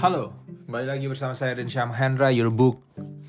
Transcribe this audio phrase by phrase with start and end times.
[0.00, 0.32] Halo,
[0.64, 2.80] kembali lagi bersama saya Dan Syam Hendra, your book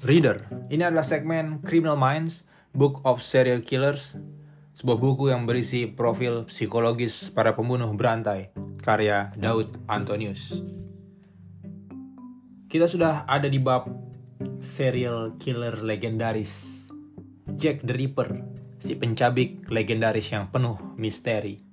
[0.08, 0.48] reader.
[0.72, 4.16] Ini adalah segmen Criminal Minds, Book of Serial Killers,
[4.72, 10.64] sebuah buku yang berisi profil psikologis para pembunuh berantai, karya Daud Antonius.
[12.72, 13.92] Kita sudah ada di bab
[14.64, 16.88] serial killer legendaris,
[17.52, 18.48] Jack the Ripper,
[18.80, 21.71] si pencabik legendaris yang penuh misteri.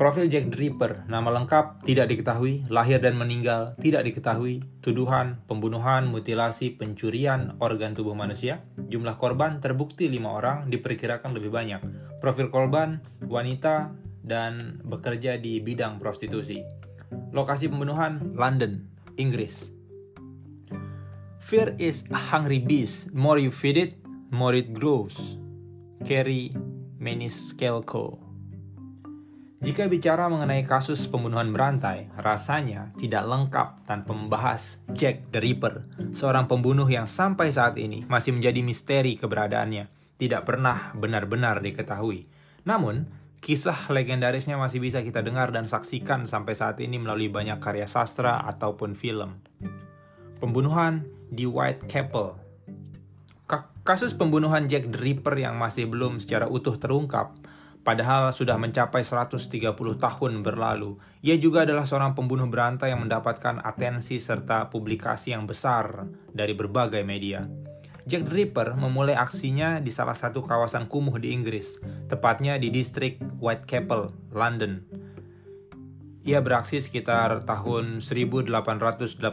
[0.00, 6.08] Profil Jack the Ripper, nama lengkap tidak diketahui, lahir dan meninggal tidak diketahui, tuduhan, pembunuhan,
[6.08, 11.84] mutilasi, pencurian organ tubuh manusia, jumlah korban terbukti lima orang, diperkirakan lebih banyak.
[12.16, 13.92] Profil korban, wanita,
[14.24, 16.64] dan bekerja di bidang prostitusi.
[17.36, 18.88] Lokasi pembunuhan, London,
[19.20, 19.68] Inggris.
[21.44, 23.12] Fear is a hungry beast.
[23.12, 24.00] More you feed it,
[24.32, 25.36] more it grows.
[26.08, 26.56] Carrie
[26.96, 28.29] Maniscalco
[29.60, 35.84] jika bicara mengenai kasus pembunuhan berantai, rasanya tidak lengkap tanpa membahas Jack the Ripper,
[36.16, 42.24] seorang pembunuh yang sampai saat ini masih menjadi misteri keberadaannya, tidak pernah benar-benar diketahui.
[42.64, 43.04] Namun,
[43.44, 48.40] kisah legendarisnya masih bisa kita dengar dan saksikan sampai saat ini melalui banyak karya sastra
[48.48, 49.44] ataupun film.
[50.40, 52.40] Pembunuhan di Whitechapel
[53.80, 57.32] Kasus pembunuhan Jack the Ripper yang masih belum secara utuh terungkap
[57.80, 59.48] Padahal sudah mencapai 130
[59.96, 66.04] tahun berlalu, ia juga adalah seorang pembunuh berantai yang mendapatkan atensi serta publikasi yang besar
[66.28, 67.40] dari berbagai media.
[68.04, 71.80] Jack the Ripper memulai aksinya di salah satu kawasan kumuh di Inggris,
[72.12, 74.84] tepatnya di distrik Whitechapel, London.
[76.28, 79.24] Ia beraksi sekitar tahun 1888.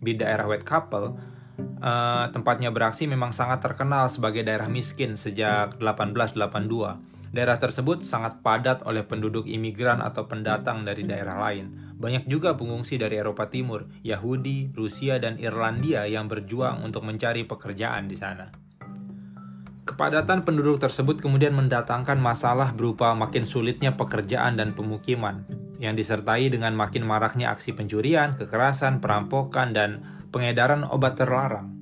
[0.00, 7.54] Di daerah Whitechapel, uh, tempatnya beraksi memang sangat terkenal sebagai daerah miskin sejak 1882 Daerah
[7.54, 11.94] tersebut sangat padat oleh penduduk imigran atau pendatang dari daerah lain.
[11.94, 18.10] Banyak juga pengungsi dari Eropa Timur, Yahudi, Rusia, dan Irlandia yang berjuang untuk mencari pekerjaan
[18.10, 18.50] di sana.
[19.86, 25.46] Kepadatan penduduk tersebut kemudian mendatangkan masalah berupa makin sulitnya pekerjaan dan pemukiman,
[25.78, 30.02] yang disertai dengan makin maraknya aksi pencurian, kekerasan, perampokan, dan
[30.34, 31.77] pengedaran obat terlarang.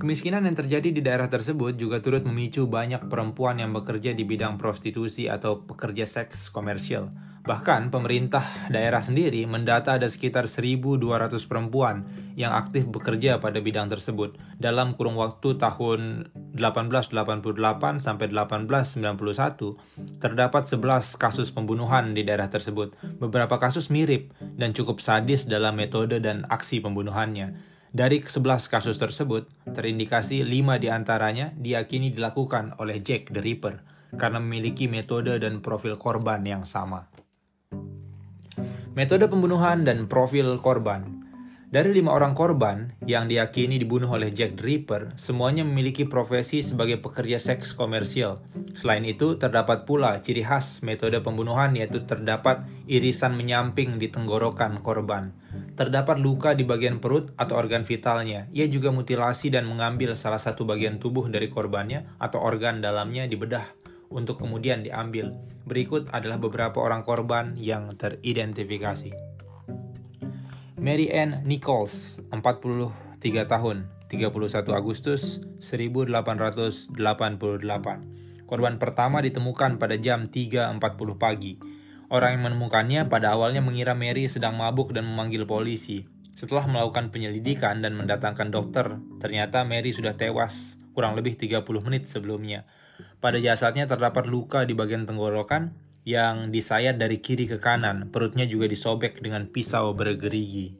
[0.00, 4.56] Kemiskinan yang terjadi di daerah tersebut juga turut memicu banyak perempuan yang bekerja di bidang
[4.56, 7.12] prostitusi atau pekerja seks komersial.
[7.44, 8.40] Bahkan pemerintah
[8.72, 11.04] daerah sendiri mendata ada sekitar 1.200
[11.44, 14.40] perempuan yang aktif bekerja pada bidang tersebut.
[14.56, 22.96] Dalam kurung waktu tahun 1888 sampai 1891, terdapat 11 kasus pembunuhan di daerah tersebut.
[23.20, 27.79] Beberapa kasus mirip dan cukup sadis dalam metode dan aksi pembunuhannya.
[27.90, 33.82] Dari 11 kasus tersebut, terindikasi 5 di antaranya diyakini dilakukan oleh Jack the Ripper
[34.14, 37.10] karena memiliki metode dan profil korban yang sama.
[38.94, 41.19] Metode pembunuhan dan profil korban
[41.70, 46.98] dari lima orang korban yang diyakini dibunuh oleh Jack the Ripper, semuanya memiliki profesi sebagai
[46.98, 48.42] pekerja seks komersial.
[48.74, 55.30] Selain itu, terdapat pula ciri khas metode pembunuhan yaitu terdapat irisan menyamping di tenggorokan korban.
[55.78, 58.50] Terdapat luka di bagian perut atau organ vitalnya.
[58.50, 63.62] Ia juga mutilasi dan mengambil salah satu bagian tubuh dari korbannya atau organ dalamnya dibedah
[64.10, 65.38] untuk kemudian diambil.
[65.70, 69.29] Berikut adalah beberapa orang korban yang teridentifikasi.
[70.80, 72.88] Mary Ann Nichols, 43
[73.44, 76.96] tahun, 31 Agustus 1888.
[78.48, 80.80] Korban pertama ditemukan pada jam 3.40
[81.20, 81.60] pagi.
[82.08, 86.08] Orang yang menemukannya pada awalnya mengira Mary sedang mabuk dan memanggil polisi.
[86.32, 92.64] Setelah melakukan penyelidikan dan mendatangkan dokter, ternyata Mary sudah tewas kurang lebih 30 menit sebelumnya.
[93.20, 98.66] Pada jasadnya terdapat luka di bagian tenggorokan yang disayat dari kiri ke kanan, perutnya juga
[98.66, 100.74] disobek dengan pisau bergerigi.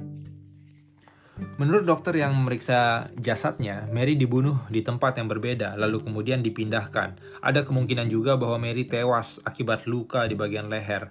[1.56, 7.16] Menurut dokter yang memeriksa jasadnya, Mary dibunuh di tempat yang berbeda, lalu kemudian dipindahkan.
[7.40, 11.08] Ada kemungkinan juga bahwa Mary tewas akibat luka di bagian leher.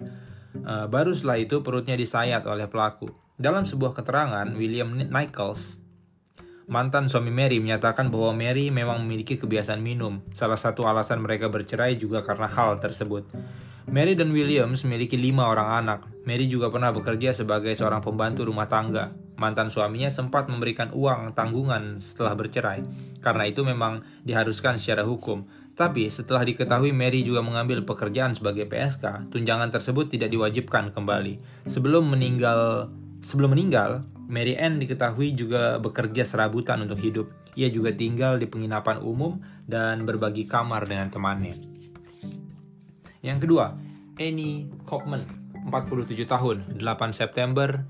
[0.60, 3.10] Uh, baru setelah itu perutnya disayat oleh pelaku.
[3.40, 5.80] Dalam sebuah keterangan, William Nichols,
[6.70, 10.22] mantan suami Mary, menyatakan bahwa Mary memang memiliki kebiasaan minum.
[10.30, 13.26] Salah satu alasan mereka bercerai juga karena hal tersebut.
[13.88, 16.00] Mary dan Williams memiliki lima orang anak.
[16.28, 19.16] Mary juga pernah bekerja sebagai seorang pembantu rumah tangga.
[19.40, 22.84] Mantan suaminya sempat memberikan uang tanggungan setelah bercerai.
[23.24, 25.48] Karena itu memang diharuskan secara hukum.
[25.72, 31.64] Tapi setelah diketahui Mary juga mengambil pekerjaan sebagai PSK, tunjangan tersebut tidak diwajibkan kembali.
[31.64, 32.92] Sebelum meninggal,
[33.24, 37.32] sebelum meninggal, Mary Ann diketahui juga bekerja serabutan untuk hidup.
[37.56, 41.69] Ia juga tinggal di penginapan umum dan berbagi kamar dengan temannya.
[43.20, 43.76] Yang kedua,
[44.16, 45.28] Annie Kaufman,
[45.68, 47.84] 47 tahun, 8 September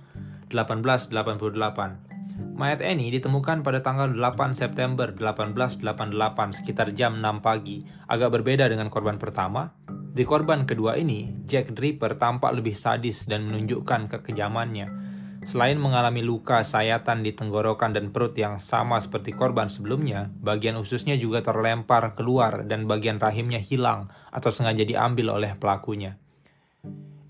[0.51, 2.11] 1888.
[2.59, 7.87] Mayat Annie ditemukan pada tanggal 8 September 1888 sekitar jam 6 pagi.
[8.11, 9.71] Agak berbeda dengan korban pertama.
[9.89, 14.87] Di korban kedua ini, Jack Dripper tampak lebih sadis dan menunjukkan kekejamannya.
[15.41, 21.17] Selain mengalami luka sayatan di tenggorokan dan perut yang sama seperti korban sebelumnya, bagian ususnya
[21.17, 26.21] juga terlempar keluar dan bagian rahimnya hilang atau sengaja diambil oleh pelakunya.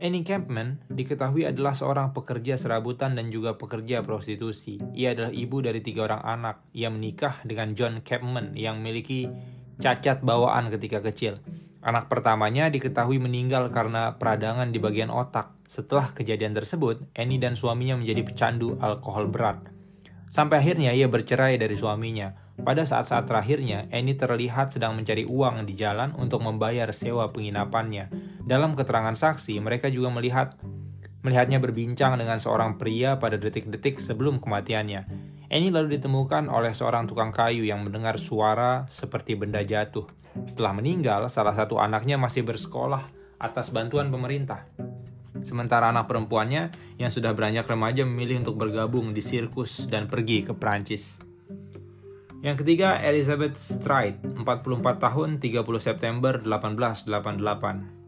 [0.01, 4.81] Annie Campman diketahui adalah seorang pekerja serabutan dan juga pekerja prostitusi.
[4.97, 6.57] Ia adalah ibu dari tiga orang anak.
[6.73, 9.29] Ia menikah dengan John Campman yang memiliki
[9.77, 11.39] cacat bawaan ketika kecil.
[11.81, 15.57] Anak pertamanya diketahui meninggal karena peradangan di bagian otak.
[15.65, 19.65] Setelah kejadian tersebut, Annie dan suaminya menjadi pecandu alkohol berat.
[20.29, 22.37] Sampai akhirnya ia bercerai dari suaminya.
[22.61, 28.13] Pada saat-saat terakhirnya, Annie terlihat sedang mencari uang di jalan untuk membayar sewa penginapannya.
[28.45, 30.61] Dalam keterangan saksi, mereka juga melihat
[31.25, 35.30] melihatnya berbincang dengan seorang pria pada detik-detik sebelum kematiannya.
[35.51, 40.07] Annie lalu ditemukan oleh seorang tukang kayu yang mendengar suara seperti benda jatuh.
[40.47, 43.11] Setelah meninggal, salah satu anaknya masih bersekolah
[43.43, 44.71] atas bantuan pemerintah.
[45.43, 46.71] Sementara anak perempuannya
[47.03, 51.19] yang sudah beranjak remaja memilih untuk bergabung di sirkus dan pergi ke Prancis.
[52.47, 58.00] Yang ketiga, Elizabeth Stride, 44 tahun, 30 September 1888.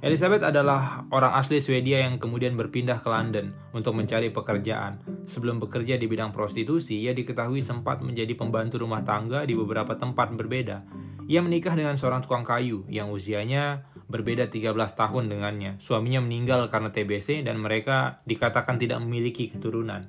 [0.00, 4.96] Elizabeth adalah orang asli Swedia yang kemudian berpindah ke London untuk mencari pekerjaan.
[5.28, 10.32] Sebelum bekerja di bidang prostitusi, ia diketahui sempat menjadi pembantu rumah tangga di beberapa tempat
[10.32, 10.88] berbeda.
[11.28, 15.76] Ia menikah dengan seorang tukang kayu yang usianya berbeda 13 tahun dengannya.
[15.84, 20.08] Suaminya meninggal karena TBC dan mereka dikatakan tidak memiliki keturunan.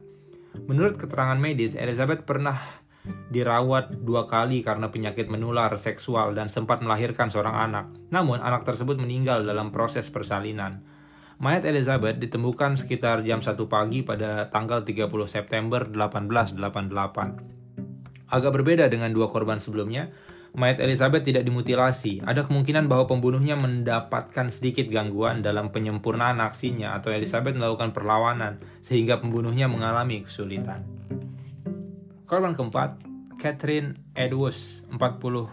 [0.72, 2.56] Menurut keterangan medis, Elizabeth pernah
[3.06, 7.86] dirawat dua kali karena penyakit menular seksual dan sempat melahirkan seorang anak.
[8.14, 10.86] Namun, anak tersebut meninggal dalam proses persalinan.
[11.42, 17.62] Mayat Elizabeth ditemukan sekitar jam 1 pagi pada tanggal 30 September 1888.
[18.30, 20.14] Agak berbeda dengan dua korban sebelumnya,
[20.54, 22.22] mayat Elizabeth tidak dimutilasi.
[22.22, 29.18] Ada kemungkinan bahwa pembunuhnya mendapatkan sedikit gangguan dalam penyempurnaan aksinya atau Elizabeth melakukan perlawanan sehingga
[29.18, 30.86] pembunuhnya mengalami kesulitan.
[32.32, 32.96] Korban keempat,
[33.36, 35.52] Catherine Edwards, 46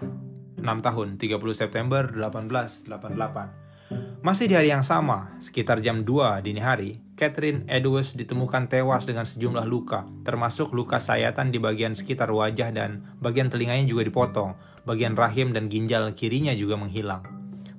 [0.62, 4.22] tahun, 30 September 1888.
[4.22, 9.26] Masih di hari yang sama, sekitar jam 2 dini hari, Catherine Edwards ditemukan tewas dengan
[9.26, 14.54] sejumlah luka, termasuk luka sayatan di bagian sekitar wajah dan bagian telinganya juga dipotong,
[14.86, 17.26] bagian rahim dan ginjal kirinya juga menghilang.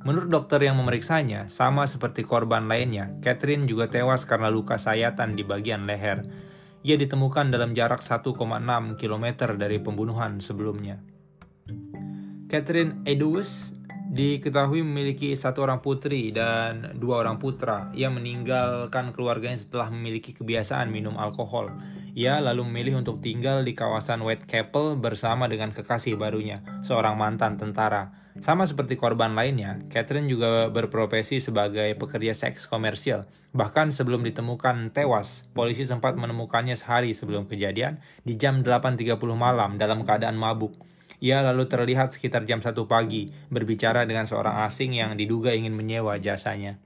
[0.04, 5.48] Menurut dokter yang memeriksanya, sama seperti korban lainnya, Catherine juga tewas karena luka sayatan di
[5.48, 6.50] bagian leher.
[6.80, 8.36] Ia ditemukan dalam jarak 1,6
[8.96, 9.26] km
[9.60, 11.04] dari pembunuhan sebelumnya.
[12.50, 13.76] Catherine Edwards
[14.10, 17.94] diketahui memiliki satu orang putri dan dua orang putra.
[17.94, 21.70] Ia meninggalkan keluarganya setelah memiliki kebiasaan minum alkohol.
[22.18, 28.19] Ia lalu memilih untuk tinggal di kawasan Whitechapel bersama dengan kekasih barunya, seorang mantan tentara.
[28.38, 33.26] Sama seperti korban lainnya, Catherine juga berprofesi sebagai pekerja seks komersial.
[33.58, 40.06] Bahkan sebelum ditemukan tewas, polisi sempat menemukannya sehari sebelum kejadian di jam 8.30 malam dalam
[40.06, 40.78] keadaan mabuk.
[41.20, 46.16] Ia lalu terlihat sekitar jam 1 pagi berbicara dengan seorang asing yang diduga ingin menyewa
[46.22, 46.78] jasanya.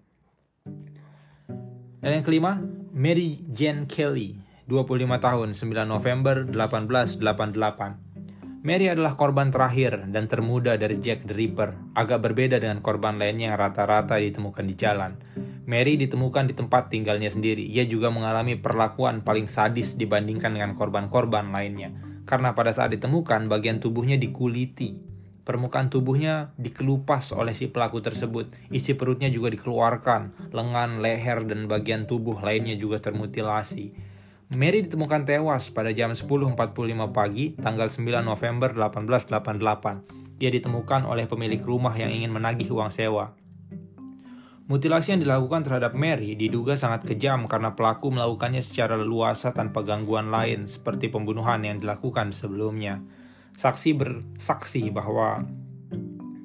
[2.00, 2.58] Dan yang kelima,
[2.96, 8.13] Mary Jane Kelly, 25 tahun, 9 November 1888.
[8.64, 13.52] Mary adalah korban terakhir dan termuda dari Jack the Ripper, agak berbeda dengan korban lainnya
[13.52, 15.20] yang rata-rata ditemukan di jalan.
[15.68, 17.68] Mary ditemukan di tempat tinggalnya sendiri.
[17.68, 21.92] Ia juga mengalami perlakuan paling sadis dibandingkan dengan korban-korban lainnya.
[22.24, 24.96] Karena pada saat ditemukan, bagian tubuhnya dikuliti.
[25.44, 28.48] Permukaan tubuhnya dikelupas oleh si pelaku tersebut.
[28.72, 30.56] Isi perutnya juga dikeluarkan.
[30.56, 34.13] Lengan, leher, dan bagian tubuh lainnya juga termutilasi.
[34.54, 36.54] Mary ditemukan tewas pada jam 10.45
[37.10, 40.38] pagi tanggal 9 November 1888.
[40.38, 43.34] Dia ditemukan oleh pemilik rumah yang ingin menagih uang sewa.
[44.70, 50.30] Mutilasi yang dilakukan terhadap Mary diduga sangat kejam karena pelaku melakukannya secara leluasa tanpa gangguan
[50.30, 53.02] lain seperti pembunuhan yang dilakukan sebelumnya.
[53.58, 55.50] Saksi bersaksi bahwa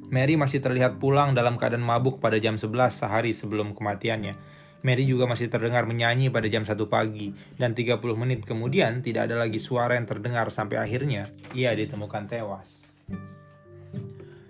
[0.09, 5.27] Mary masih terlihat pulang dalam keadaan mabuk pada jam 11 sehari sebelum kematiannya Mary juga
[5.27, 9.99] masih terdengar menyanyi pada jam 1 pagi, dan 30 menit kemudian tidak ada lagi suara
[9.99, 12.95] yang terdengar sampai akhirnya ia ditemukan tewas.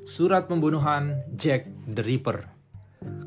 [0.05, 2.49] Surat pembunuhan Jack the Ripper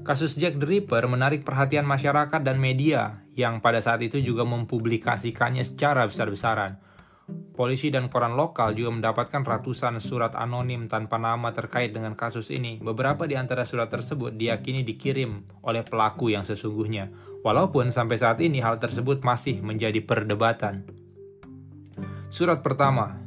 [0.01, 5.61] Kasus Jack the Ripper menarik perhatian masyarakat dan media yang pada saat itu juga mempublikasikannya
[5.61, 6.90] secara besar-besaran.
[7.29, 12.81] Polisi dan koran lokal juga mendapatkan ratusan surat anonim tanpa nama terkait dengan kasus ini.
[12.81, 17.11] Beberapa di antara surat tersebut diyakini dikirim oleh pelaku yang sesungguhnya.
[17.45, 20.87] Walaupun sampai saat ini hal tersebut masih menjadi perdebatan.
[22.31, 23.19] Surat pertama,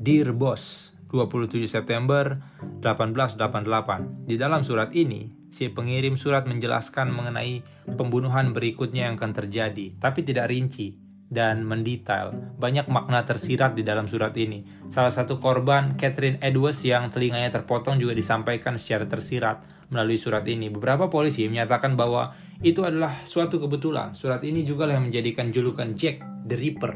[0.00, 2.40] Dear Boss, 27 September
[2.80, 4.26] 1888.
[4.26, 7.60] Di dalam surat ini, si pengirim surat menjelaskan mengenai
[7.96, 12.32] pembunuhan berikutnya yang akan terjadi, tapi tidak rinci dan mendetail.
[12.56, 14.64] Banyak makna tersirat di dalam surat ini.
[14.88, 20.72] Salah satu korban, Catherine Edwards, yang telinganya terpotong juga disampaikan secara tersirat melalui surat ini.
[20.72, 22.32] Beberapa polisi menyatakan bahwa
[22.64, 24.16] itu adalah suatu kebetulan.
[24.16, 26.92] Surat ini juga yang menjadikan julukan Jack the Ripper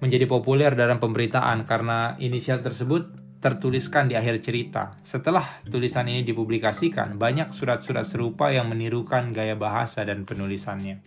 [0.00, 4.96] menjadi populer dalam pemberitaan karena inisial tersebut tertuliskan di akhir cerita.
[5.04, 11.00] Setelah tulisan ini dipublikasikan, banyak surat-surat serupa yang menirukan gaya bahasa dan penulisannya.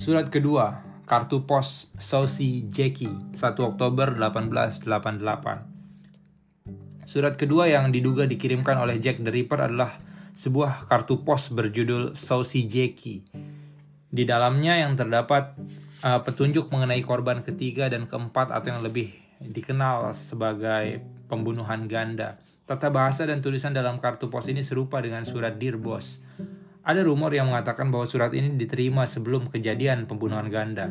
[0.00, 7.04] Surat kedua, kartu pos Sosi Jackie, 1 Oktober 1888.
[7.04, 10.00] Surat kedua yang diduga dikirimkan oleh Jack the Ripper adalah
[10.32, 13.28] sebuah kartu pos berjudul Sosi Jackie.
[14.08, 15.60] Di dalamnya yang terdapat
[16.00, 19.12] uh, petunjuk mengenai korban ketiga dan keempat atau yang lebih
[19.44, 22.40] dikenal sebagai pembunuhan ganda.
[22.64, 26.24] Tata bahasa dan tulisan dalam kartu pos ini serupa dengan surat Dear Boss
[26.90, 30.90] ada rumor yang mengatakan bahwa surat ini diterima sebelum kejadian pembunuhan ganda.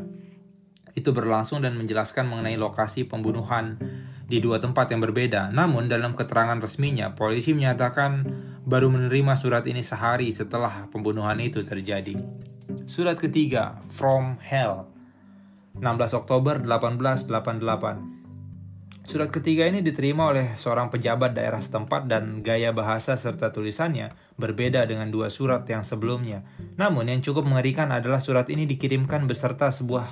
[0.96, 3.77] Itu berlangsung dan menjelaskan mengenai lokasi pembunuhan
[4.29, 5.50] di dua tempat yang berbeda.
[5.50, 8.25] Namun dalam keterangan resminya, polisi menyatakan
[8.63, 12.18] baru menerima surat ini sehari setelah pembunuhan itu terjadi.
[12.86, 14.89] Surat ketiga, From Hell,
[15.77, 18.19] 16 Oktober 1888.
[19.10, 24.86] Surat ketiga ini diterima oleh seorang pejabat daerah setempat dan gaya bahasa serta tulisannya berbeda
[24.86, 26.46] dengan dua surat yang sebelumnya.
[26.78, 30.06] Namun yang cukup mengerikan adalah surat ini dikirimkan beserta sebuah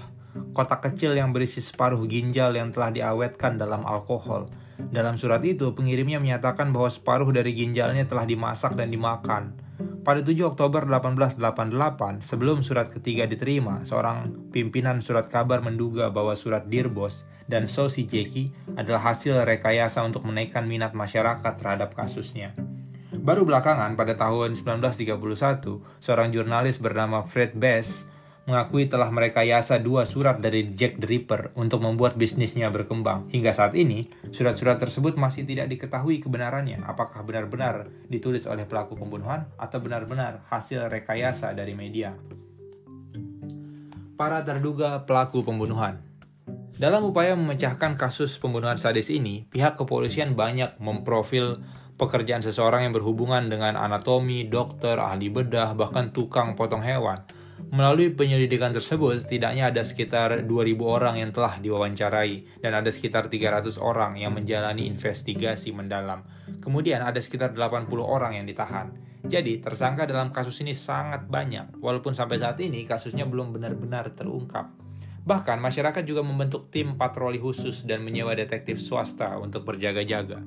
[0.49, 4.49] kotak kecil yang berisi separuh ginjal yang telah diawetkan dalam alkohol.
[4.81, 9.61] Dalam surat itu, pengirimnya menyatakan bahwa separuh dari ginjalnya telah dimasak dan dimakan.
[10.01, 16.65] Pada 7 Oktober 1888, sebelum surat ketiga diterima, seorang pimpinan surat kabar menduga bahwa surat
[16.65, 22.53] Dirbos dan Sosi Jeki adalah hasil rekayasa untuk menaikkan minat masyarakat terhadap kasusnya.
[23.07, 28.07] Baru belakangan, pada tahun 1931, seorang jurnalis bernama Fred Best
[28.47, 33.27] mengakui telah merekayasa dua surat dari Jack the Ripper untuk membuat bisnisnya berkembang.
[33.27, 39.51] Hingga saat ini, surat-surat tersebut masih tidak diketahui kebenarannya, apakah benar-benar ditulis oleh pelaku pembunuhan
[39.59, 42.15] atau benar-benar hasil rekayasa dari media.
[44.15, 46.06] Para terduga pelaku pembunuhan
[46.77, 51.59] Dalam upaya memecahkan kasus pembunuhan sadis ini, pihak kepolisian banyak memprofil
[51.97, 57.21] pekerjaan seseorang yang berhubungan dengan anatomi, dokter, ahli bedah, bahkan tukang potong hewan–
[57.67, 63.75] Melalui penyelidikan tersebut, setidaknya ada sekitar 2.000 orang yang telah diwawancarai dan ada sekitar 300
[63.81, 66.23] orang yang menjalani investigasi mendalam.
[66.63, 68.93] Kemudian ada sekitar 80 orang yang ditahan.
[69.27, 74.86] Jadi, tersangka dalam kasus ini sangat banyak, walaupun sampai saat ini kasusnya belum benar-benar terungkap.
[75.27, 80.39] Bahkan, masyarakat juga membentuk tim patroli khusus dan menyewa detektif swasta untuk berjaga-jaga.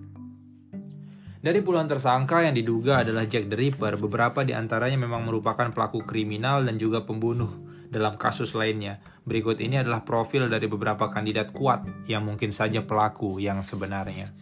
[1.41, 6.01] Dari puluhan tersangka yang diduga adalah Jack the Ripper, beberapa di antaranya memang merupakan pelaku
[6.05, 7.49] kriminal dan juga pembunuh
[7.93, 9.05] dalam kasus lainnya.
[9.25, 14.33] Berikut ini adalah profil dari beberapa kandidat kuat yang mungkin saja pelaku yang sebenarnya.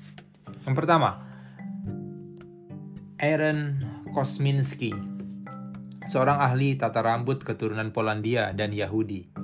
[0.66, 1.18] Yang pertama,
[3.18, 3.82] Aaron
[4.14, 4.94] Kosminski,
[6.06, 9.37] seorang ahli tata rambut keturunan Polandia dan Yahudi.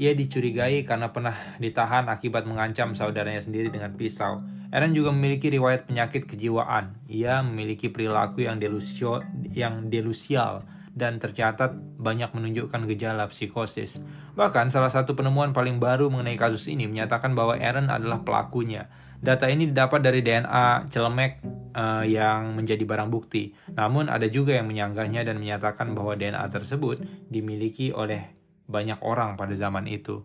[0.00, 4.42] Ia dicurigai karena pernah ditahan akibat mengancam saudaranya sendiri dengan pisau
[4.74, 6.98] Aaron juga memiliki riwayat penyakit kejiwaan.
[7.06, 9.22] Ia memiliki perilaku yang, delusio,
[9.54, 14.02] yang delusial dan tercatat banyak menunjukkan gejala psikosis.
[14.34, 18.90] Bahkan salah satu penemuan paling baru mengenai kasus ini menyatakan bahwa Aaron adalah pelakunya.
[19.22, 21.46] Data ini didapat dari DNA celemek
[21.78, 23.54] uh, yang menjadi barang bukti.
[23.78, 26.98] Namun ada juga yang menyanggahnya dan menyatakan bahwa DNA tersebut
[27.30, 28.26] dimiliki oleh
[28.66, 30.24] banyak orang pada zaman itu.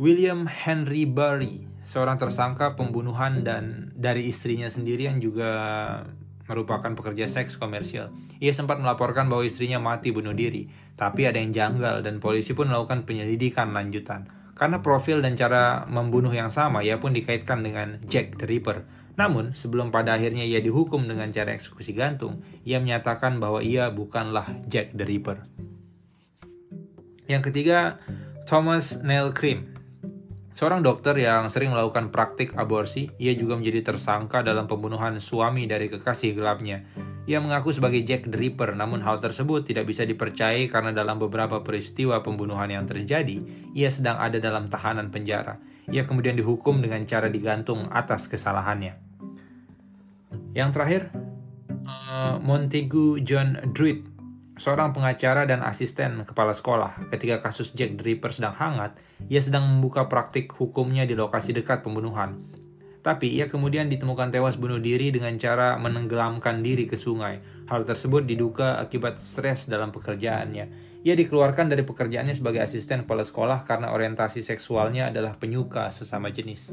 [0.00, 5.50] William Henry Barry seorang tersangka pembunuhan dan dari istrinya sendiri yang juga
[6.46, 8.10] merupakan pekerja seks komersial.
[8.42, 10.66] Ia sempat melaporkan bahwa istrinya mati bunuh diri,
[10.98, 14.26] tapi ada yang janggal dan polisi pun melakukan penyelidikan lanjutan.
[14.52, 18.84] Karena profil dan cara membunuh yang sama, ia pun dikaitkan dengan Jack the Ripper.
[19.16, 24.48] Namun, sebelum pada akhirnya ia dihukum dengan cara eksekusi gantung, ia menyatakan bahwa ia bukanlah
[24.68, 25.40] Jack the Ripper.
[27.32, 27.96] Yang ketiga,
[28.44, 29.72] Thomas Neil Cream
[30.52, 35.88] Seorang dokter yang sering melakukan praktik aborsi, ia juga menjadi tersangka dalam pembunuhan suami dari
[35.88, 36.84] kekasih gelapnya.
[37.24, 41.64] Ia mengaku sebagai Jack the Ripper, namun hal tersebut tidak bisa dipercayai karena dalam beberapa
[41.64, 43.40] peristiwa pembunuhan yang terjadi,
[43.72, 45.56] ia sedang ada dalam tahanan penjara.
[45.88, 49.00] Ia kemudian dihukum dengan cara digantung atas kesalahannya.
[50.52, 51.02] Yang terakhir,
[51.88, 54.11] uh, Montague John Druitt,
[54.62, 57.10] seorang pengacara dan asisten kepala sekolah.
[57.10, 58.94] Ketika kasus Jack the Ripper sedang hangat,
[59.26, 62.38] ia sedang membuka praktik hukumnya di lokasi dekat pembunuhan.
[63.02, 67.42] Tapi ia kemudian ditemukan tewas bunuh diri dengan cara menenggelamkan diri ke sungai.
[67.66, 70.94] Hal tersebut diduga akibat stres dalam pekerjaannya.
[71.02, 76.70] Ia dikeluarkan dari pekerjaannya sebagai asisten kepala sekolah karena orientasi seksualnya adalah penyuka sesama jenis.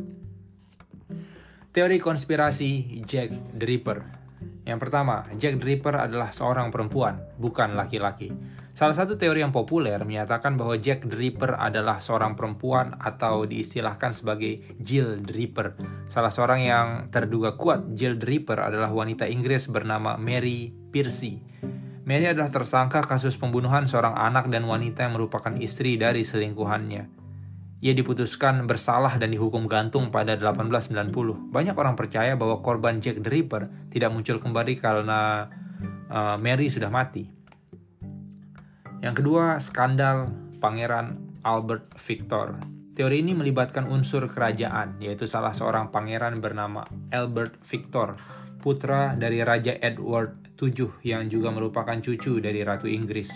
[1.73, 4.28] Teori konspirasi Jack the Ripper
[4.63, 8.29] Yang pertama, Jack the Ripper adalah seorang perempuan, bukan laki-laki.
[8.69, 14.15] Salah satu teori yang populer menyatakan bahwa Jack the Ripper adalah seorang perempuan atau diistilahkan
[14.15, 15.75] sebagai Jill the Ripper.
[16.07, 21.43] Salah seorang yang terduga kuat Jill the Ripper adalah wanita Inggris bernama Mary Piercy.
[22.07, 27.18] Mary adalah tersangka kasus pembunuhan seorang anak dan wanita yang merupakan istri dari selingkuhannya.
[27.79, 31.15] Ia diputuskan bersalah dan dihukum gantung pada 1890.
[31.47, 35.47] Banyak orang percaya bahwa korban Jack the Ripper tidak muncul kembali karena
[36.11, 37.31] uh, Mary sudah mati.
[38.99, 40.27] Yang kedua, skandal
[40.59, 42.59] Pangeran Albert Victor.
[42.99, 46.83] Teori ini melibatkan unsur kerajaan, yaitu salah seorang pangeran bernama
[47.15, 48.19] Albert Victor,
[48.59, 53.31] putra dari Raja Edward VII yang juga merupakan cucu dari Ratu Inggris.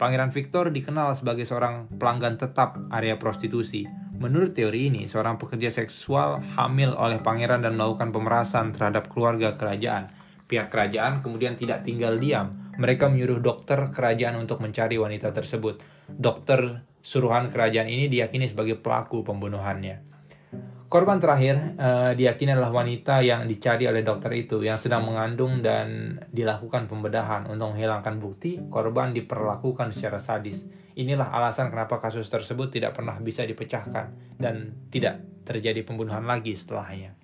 [0.00, 3.84] Pangeran Victor dikenal sebagai seorang pelanggan tetap area prostitusi.
[4.16, 10.08] Menurut teori ini, seorang pekerja seksual hamil oleh pangeran dan melakukan pemerasan terhadap keluarga kerajaan.
[10.48, 15.84] Pihak kerajaan kemudian tidak tinggal diam, mereka menyuruh dokter kerajaan untuk mencari wanita tersebut.
[16.08, 20.09] Dokter suruhan kerajaan ini diyakini sebagai pelaku pembunuhannya.
[20.90, 26.18] Korban terakhir uh, diyakini adalah wanita yang dicari oleh dokter itu yang sedang mengandung dan
[26.34, 28.58] dilakukan pembedahan untuk menghilangkan bukti.
[28.58, 30.66] Korban diperlakukan secara sadis.
[30.98, 37.14] Inilah alasan kenapa kasus tersebut tidak pernah bisa dipecahkan dan tidak terjadi pembunuhan lagi setelahnya.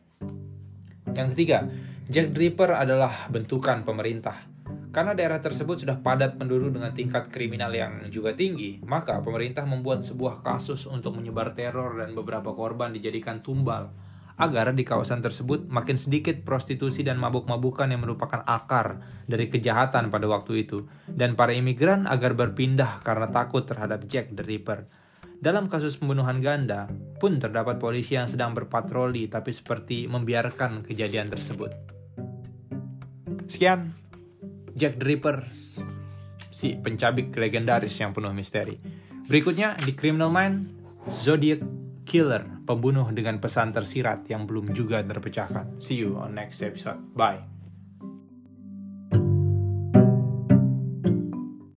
[1.11, 1.67] Yang ketiga,
[2.07, 4.56] Jack Ripper adalah bentukan pemerintah.
[4.97, 10.09] Karena daerah tersebut sudah padat penduduk dengan tingkat kriminal yang juga tinggi, maka pemerintah membuat
[10.09, 13.93] sebuah kasus untuk menyebar teror dan beberapa korban dijadikan tumbal
[14.41, 20.33] agar di kawasan tersebut makin sedikit prostitusi dan mabuk-mabukan yang merupakan akar dari kejahatan pada
[20.33, 24.89] waktu itu, dan para imigran agar berpindah karena takut terhadap Jack the Ripper.
[25.37, 26.89] Dalam kasus pembunuhan ganda,
[27.21, 31.73] pun terdapat polisi yang sedang berpatroli tapi seperti membiarkan kejadian tersebut.
[33.45, 34.06] Sekian
[34.77, 35.49] Jack the Ripper,
[36.53, 38.77] si pencabik legendaris yang penuh misteri.
[39.25, 40.69] Berikutnya di Criminal Mind,
[41.09, 41.65] Zodiac
[42.05, 45.81] Killer, pembunuh dengan pesan tersirat yang belum juga terpecahkan.
[45.81, 47.01] See you on next episode.
[47.17, 47.56] Bye.